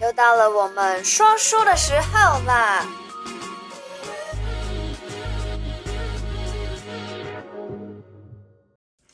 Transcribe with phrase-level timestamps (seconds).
[0.00, 2.84] 又到了我们说书的时候啦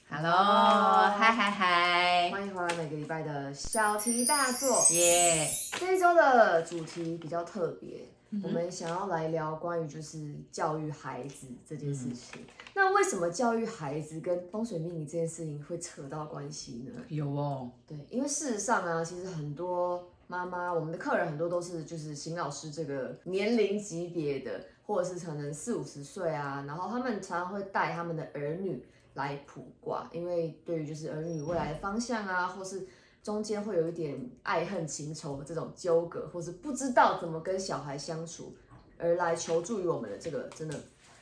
[0.09, 4.83] ！Hello，嗨嗨嗨，欢迎回来每个礼拜的小题大做。
[4.93, 5.81] 耶！Yeah.
[5.81, 8.09] 这一周的主题比较特别。
[8.43, 12.41] 我们想要来聊关于就是教育孩子这件事情。
[12.41, 17.03] 嗯、那为什么教育孩子跟风水命理这件事情会扯到关系呢？
[17.09, 28.81] 有哦，对，因为事实上啊，其实很多妈妈，我们的客人很多都是就是邢老师这个年龄级别的，或者是可能四五十岁啊，然后他们常常会带他们的儿女
[29.15, 32.87] 来卜卦，因为对于就是儿女未来的方向啊，或是。
[33.23, 38.57] 中间会有一点爱恨情仇的这种纠葛，或是不知道怎么跟小孩相处，
[38.97, 40.75] 而来求助于我们的这个真的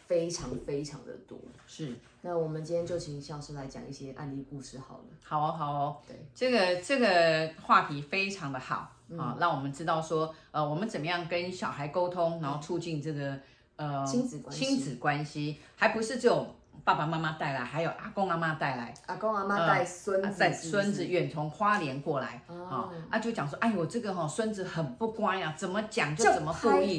[0.09, 1.39] 非常非常的多。
[1.67, 5.05] 是，那我们今天就请肖师来讲一些案例故事好了。
[5.23, 5.97] 好哦，好哦。
[6.09, 13.39] 对，这个这个话题非常的好啊，嗯，让我们知道说，呃，我们怎么样跟小孩沟通，然后促进这个
[13.77, 16.55] 呃亲子关系，亲子关系，还不是这种。
[16.84, 26.98] 爸爸妈妈带来，还有阿公阿妈带来，阿公阿妈带孙子，带孙子远从花莲过来，啊，啊就讲说，哎呦，这个哈孙子很不乖啊，怎么讲就怎么故意，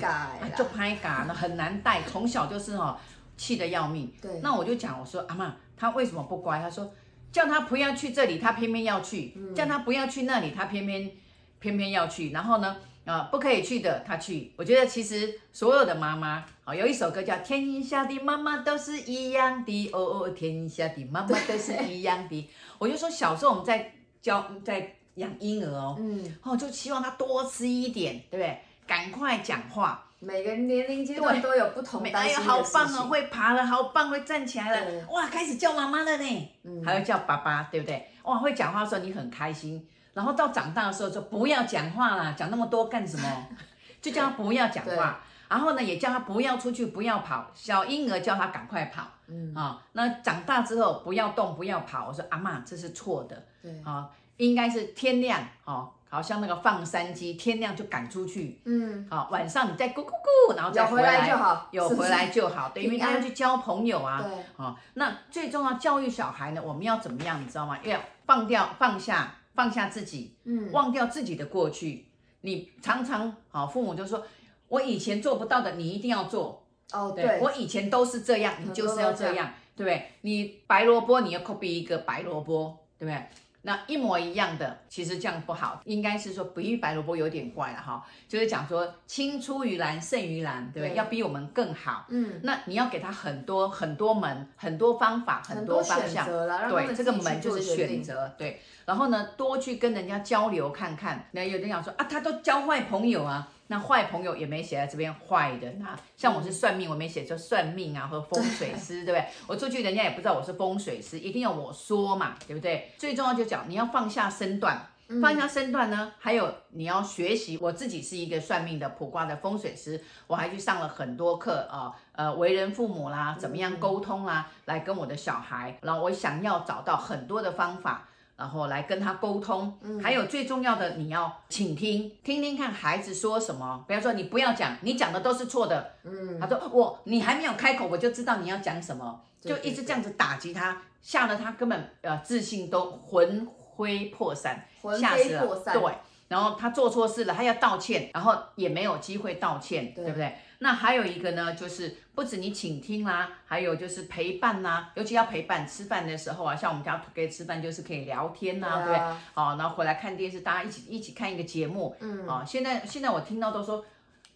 [0.57, 2.99] 就拍嘎，那很难带，从小就是哈
[3.37, 4.13] 气得要命。
[4.21, 6.59] 对，那我就讲，我说阿妈，他为什么不乖？
[6.59, 6.91] 他说
[7.31, 11.11] 叫他不要去这里，他偏偏要去；叫他不要去那里，他偏偏
[11.59, 12.31] 偏偏要去。
[12.31, 12.75] 然后呢？
[13.05, 14.51] 啊，不可以去的，他去。
[14.55, 22.49] 我觉得其实所有的妈妈，啊，有一首歌叫《天下的妈妈都是一样的》，哦哦，天下的妈妈都是一样的。
[22.77, 28.59] 我就说小时候我们在教在养婴儿哦，嗯，哦，就希望他多吃一点，对不对？
[28.85, 30.05] 赶快讲话。
[30.21, 32.09] 每个年龄阶段都有不同的。
[32.11, 38.05] 哎呀，好棒哦，会爬了，好棒，会站起来了，哇，开始叫妈妈了呢，嗯，还要叫爸爸，对不对？
[38.23, 39.87] 哇，会讲话的时候你很开心。
[40.13, 43.47] 然后到长大的时候就不要讲话啦，讲那么多干什么？
[44.01, 45.19] 就叫他不要讲话。
[45.47, 47.49] 然后呢，也叫他不要出去，不要跑。
[47.55, 49.07] 小婴儿叫他赶快跑。
[49.27, 52.07] 嗯啊、哦，那长大之后不要动，不要跑。
[52.07, 53.43] 我说阿妈，这是错的。
[53.61, 58.61] 对啊、哦，应该是天亮哦，好像那个放山鸡，天亮就赶出去。
[58.65, 61.67] 嗯，好、哦，晚上你再咕咕咕，然后再回来，有回来就好。
[61.71, 64.21] 有回来就好，对，因为他要去交朋友啊。
[64.21, 67.41] 对，好、哦，那最重要教育小孩呢，我们要怎么样？
[67.41, 67.75] 你知道吗？
[67.83, 69.33] 要放掉，放下。
[69.59, 72.05] 放下自己，嗯，忘掉自己的过去。
[72.39, 74.25] 你常常好，父母就说
[74.69, 80.11] ：“我以前做不到的，你一定要做。”哦，对，对我以前都是这样，你就是要这样，对不对？
[80.21, 83.21] 你白萝卜，你要 copy 一个白萝卜，对不对？
[83.61, 90.95] 那一模一样的，其实这样不好，应该是说比喻白萝卜有点怪了哈，就是讲说青出于蓝胜于蓝，对不对？
[90.95, 92.05] 要比我们更好。
[92.09, 96.25] 嗯，那你要给他很多很多门，很多方法，很多方向。
[96.25, 98.33] 对，这个门就是选择。
[98.37, 101.27] 对，然后呢，多去跟人家交流看看。
[101.31, 103.47] 那有人讲说啊，他都交坏朋友啊。
[103.71, 109.25] 那坏朋友也没写在这边，坏的那像我是算命，我没写就算命啊，和风水师，对， 对不对？
[109.45, 112.91] 我出去人家也不知道我是风水师，一定要我说嘛，对不对？
[112.97, 114.87] 最重要就讲你要放下身段，
[115.21, 117.59] 放下身段呢，还有你要学习。
[117.61, 128.07] 我自己是一个算命的卜卦的风水师，我还去上了很多课啊，呃，为人父母啦，怎么样沟通啦，来跟我的小孩，然后我想要找到很多的方法。
[128.39, 133.83] 然后来跟他沟通，嗯、还有最重要的，你要倾听，听听看孩子说什么。
[133.85, 135.95] 不要说，你不要讲，你讲的都是错的。
[136.03, 143.45] 嗯，他说我，你还没有开口，我就知道你要讲什么，就一直这样子打击他，吓得他根本呃自信都魂
[143.77, 144.65] 飞魄散，
[144.97, 145.61] 吓死了。
[145.73, 145.93] 对，
[146.29, 150.33] 然后他做错事了，他要道歉，然后也没有机会道歉，对，对不对？
[150.59, 163.83] 那还有一个呢，就是不止你倾听啦，还有就是陪伴啦，尤其要陪伴吃饭的时候啊，像我们家可以吃饭就是可以聊天呐，对，啊、对，好，然后回来看电视，大家一起一起看一个节目，嗯，啊，现在现在我听到都说，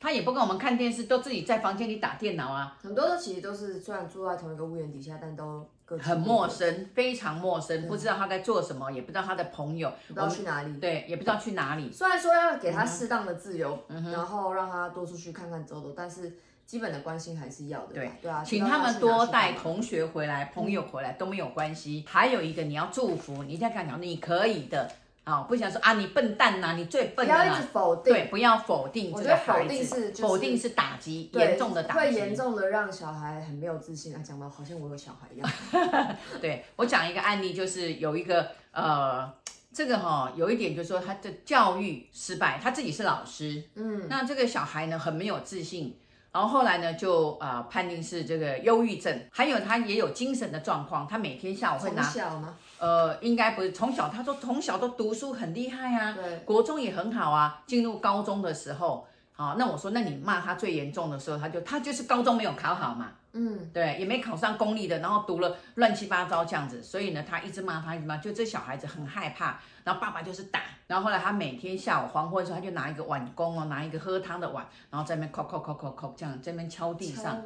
[0.03, 5.65] 他也不跟我们看电视，都自己在房间里打电脑啊，很多都其实都是虽然住在同一个屋檐底下，但都。
[6.01, 11.91] 很陌生，非常陌生，不知道他在做什么，也不知道他的朋友，不知道去哪里，对，也不知道去哪里。
[11.91, 13.77] 虽然说要给他适当的自由，
[14.11, 16.35] 然后让他多出去看看走走，但是
[16.65, 17.93] 基本的关心还是要的。
[17.93, 22.03] 对对啊，请他们多带同学回来，朋友回来都没有关系。
[22.07, 24.89] 还有一个你要祝福，你一定要跟他讲，你可以的。
[25.23, 27.33] 啊，不想说啊，你笨蛋呐，你最笨的。
[27.33, 34.21] 不要一直否定，对，不要否定这个孩子，否定是打击，严重的打击，会严重的让小孩很没有自信啊。
[34.23, 36.17] 讲到好像我有小孩一样。
[36.41, 39.31] 对，我讲一个案例，就是有一个呃，
[39.73, 45.97] 这个哈，有一点就是说他的教育失败，他自己是老师，嗯，那这个小孩呢很没有自信，
[46.33, 51.07] 然后后来呢，就呃判定是这个忧郁症，还有他也有精神的状况。
[51.07, 52.55] 他每天下午会拿，从小吗？
[52.79, 57.61] 呃，应该不是从小，他说从小都读书很厉害啊，对，国中也很好啊。
[57.67, 63.11] 进入高中的时候，好，那我说，那你骂他最严重的时候，他就他就是高中没有考好嘛。
[63.35, 77.41] 嗯，对，也没考上公立的，然后读了乱七八糟这样子，所以呢，他一直骂他，一直骂，就这小孩子很害怕，然后爸爸就是打，然后后来他每天下午黄昏的时候，他就拿一个碗公哦，拿一个喝汤的碗，然后在那边敲敲敲敲敲这样，在那边敲地上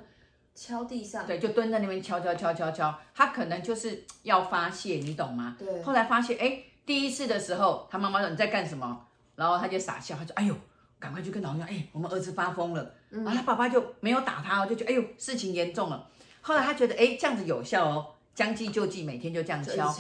[0.54, 5.56] 敲，敲地上，对，就蹲在那边敲敲敲敲敲，他可能就是要发泄，你懂吗？
[5.58, 5.82] 对。
[5.84, 9.06] 后来发现，哎，第一次的时候，他妈妈说你在干什么？
[9.38, 10.54] 然后他就傻笑，他说，哎呦。
[11.00, 12.94] 赶快去跟老师讲，哎，我们儿子发疯了。
[13.10, 16.10] 然后他爸爸就没有打他，就觉得哎呦，事情严重了。
[16.42, 19.94] 后来他觉得哎，这样子有效哦，将计就计，每天就这样敲，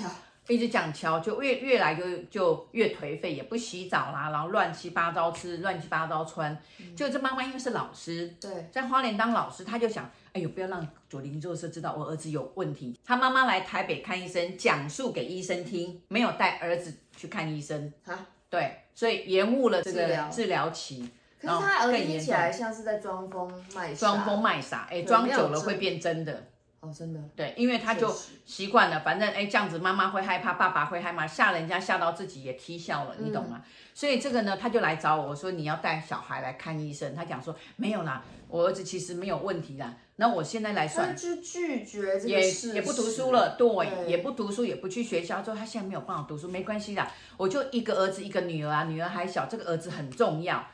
[0.48, 6.58] 一直这样敲，就越越来就就越颓废，也不洗澡啦，然后乱七八糟吃，乱七八糟穿。
[6.96, 12.98] 就这妈妈因为是老师，对，在花莲当老师，他就想，哎呦，不要让左邻右舍知道我儿子有问题。
[13.06, 17.94] 他妈妈来台北看医生，讲述给医生听，没有带儿子去看医生。
[18.06, 21.08] 啊对，所以延误了这个治疗期。
[21.40, 24.00] 可是他儿子听起来像是在装疯卖傻。
[24.00, 26.48] 装疯卖傻，哎，装久了会变真的。
[26.80, 27.20] 哦，真的。
[27.36, 28.12] 对，因为他就
[28.44, 33.62] 习惯了，反正哎这样子，妈妈会害怕，爸爸会害怕，吓人家吓到自己也踢笑了，你懂吗？
[33.94, 37.16] 所以这个呢，他就来找我，我说你要带小孩来看医生。
[37.16, 39.94] 他讲说没有啦，我儿子其实没有问题啦。
[40.20, 50.66] 那我现在来算，就拒绝这个也也不读书了，对，对也不读书，也不去学校，之后他现在没有办法读书，没关系啦，我就一个儿子，一个女儿啊，女儿还小，这个儿子很重要。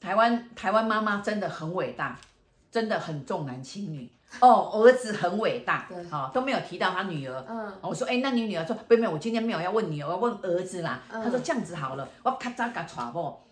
[0.00, 2.18] 台湾台湾妈妈真的很伟大，
[2.70, 11.02] 真的很重男轻女哦，儿子很伟大，对，好、哦、都没有提到他女儿，嗯，我说哎，那你女儿说，不没有，我今天没有要问女儿，我要问儿子啦。
[11.10, 13.44] 嗯、他说这样子好了，我咔嚓给他我，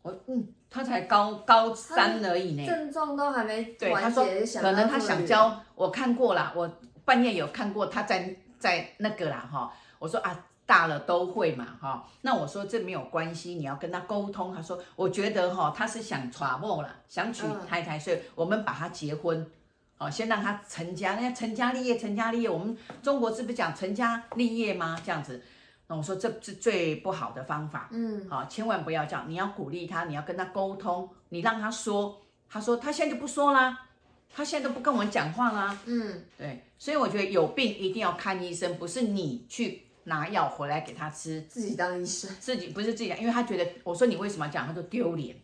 [0.00, 0.48] 我嗯。
[0.70, 3.90] 他才高高三而已呢，症状都还没对。
[3.94, 4.24] 他说
[4.60, 6.70] 可能他想教，我看过了，我
[7.04, 9.72] 半夜有看过他在在那个啦哈。
[9.98, 12.06] 我说啊，大了都会嘛哈。
[12.20, 14.54] 那我说这没有关系，你要跟他沟通。
[14.54, 19.50] 他说我觉得哈，他是想传梦了，想娶太太，所以我们把他结婚，
[19.96, 22.50] 哦，先让他成家，那成家立业，成家立业。
[22.50, 25.00] 我们中国是不是讲成家立业吗？
[25.02, 25.42] 这样子。
[25.90, 33.86] 那我说这是最不好的方法，嗯，好，千万不要这样，你要鼓励他，你要跟他沟通，你让他说，他说他现在就不说啦，
[34.30, 45.36] 他现在都不跟我们讲话啦，嗯，对，所以我觉得有病一定要看医生，不是你去拿药回来给他吃，自己当医生，自己不是自己，因为他觉得我说你为什么讲，他就丢脸，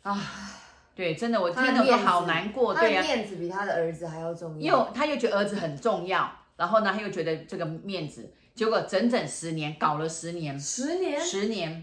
[0.00, 0.18] 啊，
[0.94, 8.32] 对，真的我听了都好难过，对呀，面子比他的儿子还要重要，又他又觉得儿子很重要，然后呢他又觉得这个面子。
[8.54, 11.82] 结果整整十年，搞了十年，十年，十年，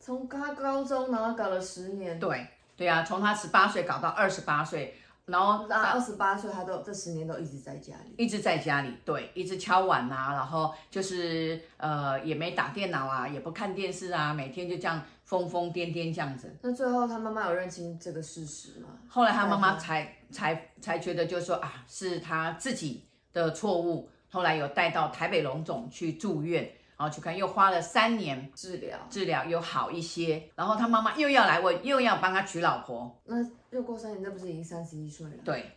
[0.00, 16.52] 从他高中然后搞了十年，对，对啊，从他十八岁搞到二十八岁，然后到二十八岁，他都这十年都一直在家里，一直在家里，对，一直敲碗啊，然后就是呃也没打电脑啊，也不看电视啊，每天就这样疯疯癫癫这样子。
[16.62, 18.88] 那最后他妈妈有认清这个事实吗？
[19.08, 24.10] 后来他妈妈才才才觉得就是说啊，是他自己的错误。
[24.34, 26.64] 后来有带到台北荣总去住院，
[26.96, 30.50] 然后去看，又花了三年治疗，治疗又好一些。
[30.56, 33.16] 然后他妈妈又要来问，又要帮他娶老婆。
[33.26, 33.36] 那
[33.70, 35.36] 又过三年，那不是已经三十一岁了？
[35.44, 35.70] 对。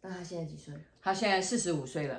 [0.00, 0.74] 那他现在几岁？
[1.00, 2.16] 他现在四十五岁了。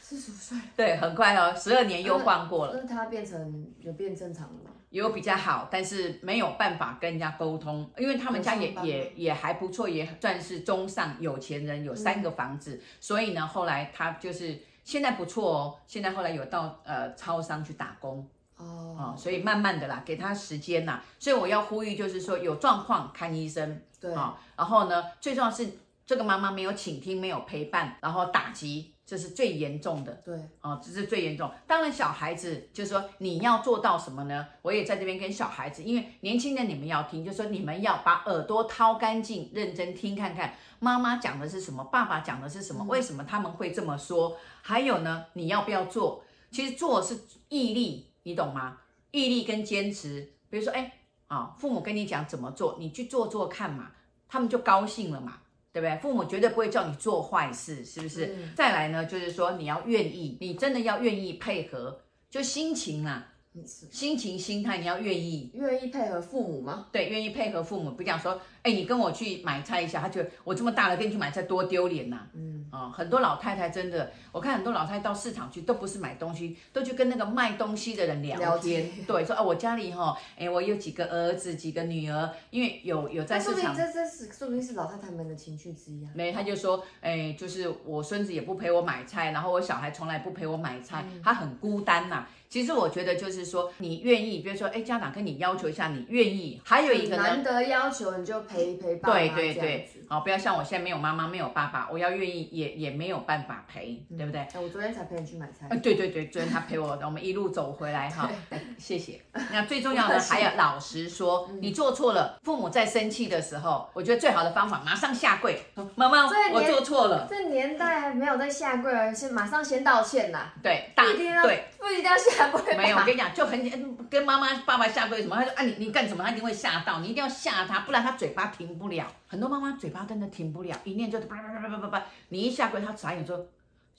[0.00, 0.58] 四十五岁？
[0.76, 2.80] 对，很快哦，十二年又换过了。
[2.82, 4.70] 那他变成有变正常了吗？
[4.88, 14.58] 有比较好，但是没有办法跟人家沟通，因为他们家也也也还不错，也算是中上有钱人，有三个房子，嗯、所以呢，后来他就是。
[14.84, 21.02] 现在不错哦，现在后来有到呃超商去打工哦，哦，所以慢慢的啦，给他时间啦。
[21.18, 24.40] 所以我要呼吁，就是说有状况看医生，对啊、哦。
[24.56, 25.78] 然后呢，最重要是
[26.10, 30.12] 这个妈妈没有倾听，没有陪伴，然后打击，这是最严重的。
[30.24, 31.48] 对，啊、哦，这是最严重。
[31.68, 34.44] 当然，小孩子就是说你要做到什么呢？
[34.62, 44.36] 我也在这边跟小孩子，因为年轻人你们要听，就是说你们要把耳朵掏干净，认真听看看妈妈讲的是什么，爸爸讲的是什么，为什么他们会这么说。
[44.62, 46.24] 还有呢，你要不要做？
[46.50, 47.16] 其实做是
[47.48, 48.78] 毅力，你懂吗？
[49.12, 50.32] 毅力跟坚持。
[50.48, 50.92] 比如说，哎，
[51.28, 53.92] 啊，父母跟你讲怎么做，你去做做看嘛，
[54.26, 55.34] 他们就高兴了嘛，
[55.72, 55.96] 对不对？
[55.98, 58.26] 父母绝对不会叫你做坏事，是不是？
[58.26, 63.29] 嗯、再来呢，就是说你要愿意，你真的要愿意配合，就心情啊，
[63.64, 66.86] 心情、心态，你要愿意，愿意配合父母吗？
[66.92, 72.28] 对，愿意配合父母，不讲说，哎，你跟我去买菜一下，他觉得我这么大了跟你去买菜多丢脸呐。
[72.32, 78.48] 嗯啊、哦，很多老太太真的，我看很多老太太到市场去都不是买东西，都去跟那个卖东西的人聊天。
[78.48, 83.76] 聊天对，说啊，我家里哈，哎，我有几个儿子，几个女儿，因为有有在市场。
[83.76, 86.10] 这这是说明是老太太们的情绪之一啊。
[86.14, 92.28] 没，他就说，哎，就是我孙子也不陪我买菜，然后我小孩从来不陪我买菜，嗯、他很孤单呐。
[92.50, 96.60] 其实我觉得就是说，你愿意，比如说，哎，家长跟你要求一下，你愿意。
[96.64, 99.14] 还有一个呢，难得要求你就陪陪爸爸。
[99.14, 104.44] 对对对，好，不要像我现在没有妈妈，没有爸爸，我要愿意也也没有办法陪，对不对？
[104.60, 105.68] 我昨天才陪你去买菜。
[105.70, 108.28] 哎，对对对，昨天他陪我，我们一路走回来哈，
[108.76, 109.20] 谢谢。
[109.52, 115.56] 那最重要的还要老实说，你做错了，父母在生气的时候，我觉得最好的方法马上下跪，
[115.94, 117.28] 妈妈，我做错了。
[117.30, 120.50] 这年代还没有在下跪，而是马上先道歉呐。
[120.60, 122.39] 对，大对，不一定要下。
[122.76, 126.24] 没有，我跟你讲，就很跟妈妈、爸爸下跪什么，他说啊，你你干什么？
[126.24, 129.06] 他一定会吓到，你一定要吓他，不然他嘴巴停不了。
[129.26, 133.46] 很多妈妈嘴巴真的停不了，一念就叭叭叭叭叭叭，你一下跪，他眨眼说，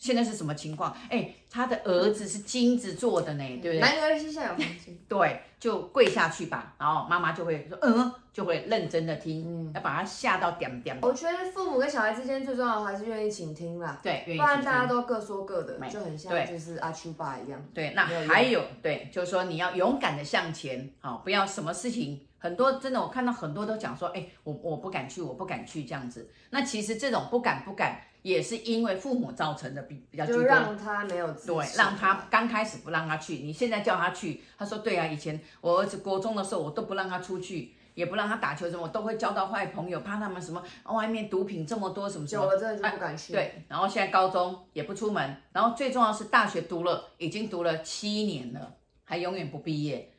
[0.01, 0.93] 现在是什么情况？
[1.09, 3.79] 哎，他的儿子是金子做的呢，对不对？
[3.79, 4.99] 男儿膝下有黄金。
[5.07, 8.11] 对，就跪下去吧，然后妈妈就会说，嗯。
[8.31, 10.97] 就会认真的听，嗯，要把他吓到点点。
[11.01, 14.39] 我觉得父母跟小孩之间最重要的还是愿意倾听啦，对，愿意。
[14.39, 17.61] 不然大家都各说各的，就很像就是阿丘爸一样。
[17.73, 26.27] 对，那还有对，就是说你要勇敢的向前，好，不要什么事情，很多真的我看到很多都讲说，哎，我我不敢去，我不敢去这样子。
[26.49, 30.41] 那其实这种不敢不敢，也是因为父母造成的比比较居多。
[30.41, 37.75] 就让他没有对，让他刚开始不让他去，你现在叫他去，他说对啊，以前我儿子国中的时候我都不让他出去。
[37.93, 43.33] 也不让他打球什么，我都会交到坏朋友，怕他们什么外面毒品这么多什么什么，久了真的就不敢去。
[43.33, 50.10] 对，然后现在高中也不出门，然后最重要是大学读了，已经读了七年了，还永远不毕业。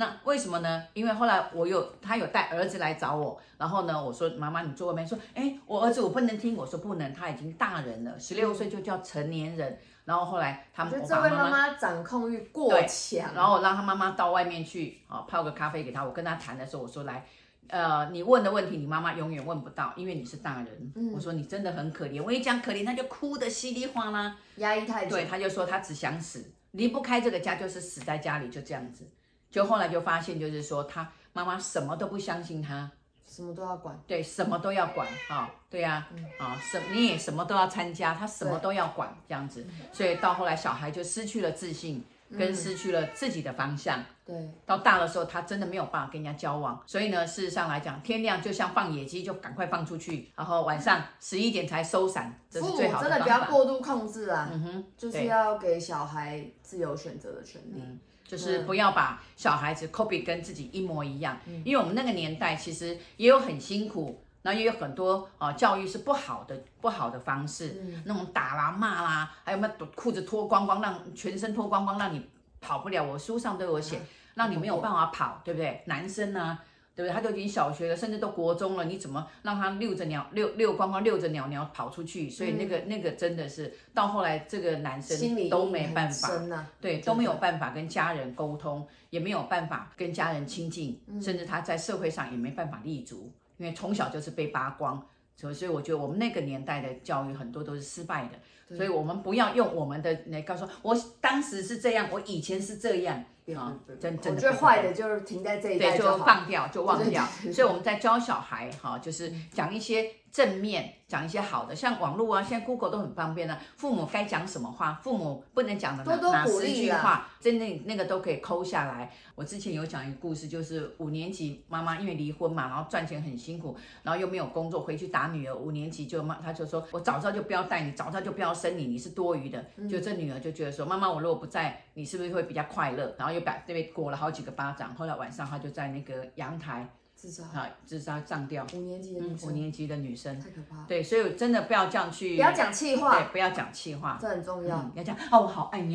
[0.00, 0.82] 那为什么呢？
[0.94, 9.78] 因为后来我有他有带儿子来找我，然后呢，我说妈妈你坐外面，说哎我儿子我不能听，我说不能，他已经大人了，十六岁就叫成年人。
[10.06, 13.34] 然后后来他们，我这位妈妈掌控欲过强。
[13.34, 16.02] 然后我让他妈妈到外面去啊，泡个咖啡给他。
[16.02, 17.26] 我跟他谈的时候，我说来，
[17.68, 20.92] 呃，你问的问题，你妈妈永远问不到，因为你是大人。
[20.96, 22.22] 嗯、我说你真的很可怜。
[22.22, 25.10] 我一讲可怜，他就哭得稀里哗啦，压抑太久。
[25.10, 29.04] 对，他就说他只想死，离不开这个家，就是死在家里，就这样子。
[29.50, 32.90] 就后来就发现，就是说他妈妈什么都不相信他。
[33.26, 36.04] 什么都要管，对，什么都要管啊、哦，对呀、
[36.40, 42.04] 啊，啊、嗯，什、哦、你也什么都要参加，他什么都要管这样子，所以到后来小孩就失去了自信，
[42.36, 44.02] 跟失去了自己的方向。
[44.26, 53.08] 对、嗯，到大的时候他真的没有办法跟人家交往，所以呢，事实上来讲，天亮就像放野鸡，就赶快放出去，然后晚上十一点才收伞，这是最好的。
[53.08, 57.80] 真的不要过度控制啊，嗯哼，就是要给小孩自由选择的权利。
[57.80, 58.00] 嗯
[58.30, 72.24] 就是不要把小孩子 copy 跟自己一模一样，因为我们那个年代其实也有很辛苦，然后也有很多啊教育是不好的不好的方式，那种打啦骂啦，还有没有裤子脱光光，让全身脱光光，让你
[72.60, 73.02] 跑不了。
[73.02, 74.00] 我书上都有写，
[74.34, 75.82] 让你没有办法跑，对不对？
[75.86, 76.56] 男生呢？
[76.94, 77.14] 对不对？
[77.14, 82.28] 他都已经小学了，甚至都国中了，你怎么让他遛着鸟遛遛光光，遛着鸟鸟跑出去？
[82.28, 95.02] 所以那个、嗯、那个真的是到后来，这个男生都没办法，啊、对，都没有办法跟家人沟通，也没有办法跟家人亲近，嗯、甚至他在社会上也没办法立足，因为从小就是被扒光。
[95.36, 103.24] 所以，所以我觉得我们那个年代的教育很多都是失败的，所以我们不要用我们的来告诉我，我当时是这样，我以前是这样。
[103.54, 107.26] 啊，真真的，我觉得坏的就是停在这一代，对，就放掉，就忘掉。
[107.52, 113.60] 所以我们在教小孩，哈，就是讲一些正面，讲一些好的，像网络啊，现在 Google 都很方便了。
[113.76, 119.12] 父母该讲什么话，父母不能讲的哪哪十句话，真的那个都可以抠下来。
[119.34, 125.54] 我之前有讲一个故事，就是五年级妈妈因为离婚嘛，然后赚钱很辛苦，然后又没有工作，回去打女儿。
[125.54, 129.64] 五年级就妈，她就说我早知道就不要带你，早知道就不要生你，你是多余的。
[129.90, 133.14] 就这女儿就觉得说，妈妈我如果不在，你是不是会比较快乐？
[133.18, 134.94] 然后又把这边裹了好几个巴掌。
[134.94, 136.88] 后来晚上她就在那个阳台
[137.20, 138.66] 自杀，啊，自杀上吊。
[138.72, 140.84] 五年级的女生，五年级的女生太可怕了。
[140.88, 144.90] 对，所以真的不要这样去，不要讲气话，对，不要讲气话，这很重要。
[144.94, 145.94] 要讲哦，我好爱你，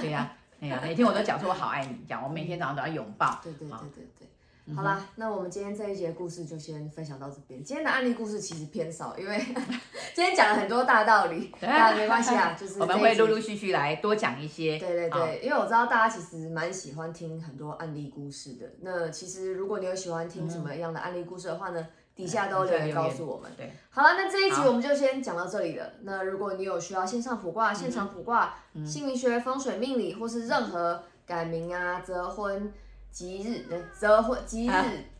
[0.00, 0.36] 对呀。
[0.60, 3.38] 哎呀，每天我都讲说我好爱你，讲我每天早上都要拥抱。
[3.44, 4.28] 对对对对对。
[4.74, 7.62] 好啦，那我们今天这一节故事就先分享到这边。
[7.62, 9.38] 今天的案例故事其实偏少，因为
[10.14, 14.78] 今天讲了很多大道理， 那没关系啊，就是我们会陆陆续续来多讲一些。
[14.78, 18.66] 对对对，因为我知道大家其实蛮喜欢听很多案例故事的。
[18.80, 21.86] 那其实如果你有喜欢听什么样的案例故事的话呢？
[22.16, 23.50] 底下都留言告诉我们。
[23.56, 25.94] 对，好了，那这一集我们就先讲到这里了。
[26.02, 28.54] 那如果你有需要线上卜卦、现场卜卦、
[28.86, 32.72] 姓名学、风水命理，或是任何改名啊、择婚
[33.14, 33.64] 吉日、
[33.96, 34.72] 择婚吉日、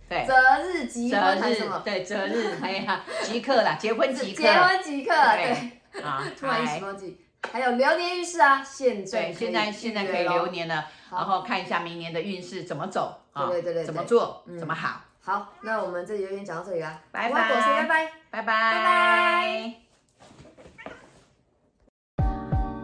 [0.08, 0.34] 对，择
[0.64, 1.80] 日吉婚还是什么？
[1.84, 7.20] 对，择日哎呀，即刻啦，结婚即刻，结婚即刻，对，啊，突然一时忘记。
[7.52, 15.00] 还有流年运势啊，现在对，现在现在可以流年了，然后看一下明年的运势怎么走啊，对对对，怎么做，怎么好。
[15.20, 19.74] 好，那我们这里就先讲到这里啦，拜拜，拜拜，拜拜，拜拜。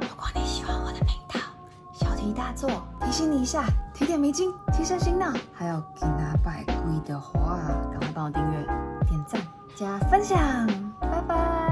[0.01, 1.41] 如果你喜欢我的频道，
[1.93, 2.71] 小题大做，
[3.05, 3.65] 提醒你一下，
[4.01, 7.59] 提点迷津，提升心脑，还有给他拜跪的话，
[7.91, 8.65] 赶快帮我订阅、
[9.07, 9.39] 点赞、
[9.77, 10.39] 加分享，
[10.99, 11.70] 拜拜。